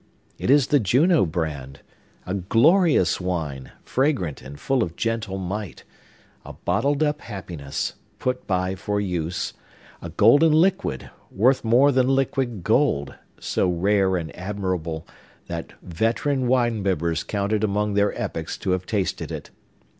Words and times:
It 0.39 0.49
is 0.49 0.69
the 0.73 0.79
Juno 0.79 1.27
brand; 1.27 1.81
a 2.25 2.33
glorious 2.33 3.21
wine, 3.21 3.71
fragrant, 3.83 4.41
and 4.41 4.59
full 4.59 4.81
of 4.81 4.95
gentle 4.95 5.37
might; 5.37 5.83
a 6.43 6.53
bottled 6.53 7.03
up 7.03 7.21
happiness, 7.21 7.93
put 8.17 8.47
by 8.47 8.73
for 8.73 8.99
use; 8.99 9.53
a 10.01 10.09
golden 10.09 10.53
liquid, 10.53 11.11
worth 11.29 11.63
more 11.63 11.91
than 11.91 12.07
liquid 12.07 12.63
gold; 12.63 13.13
so 13.39 13.69
rare 13.69 14.17
and 14.17 14.35
admirable, 14.35 15.05
that 15.45 15.73
veteran 15.83 16.47
wine 16.47 16.81
bibbers 16.83 17.23
count 17.23 17.53
it 17.53 17.63
among 17.63 17.93
their 17.93 18.19
epochs 18.19 18.57
to 18.57 18.71
have 18.71 18.87
tasted 18.87 19.31
it! 19.31 19.51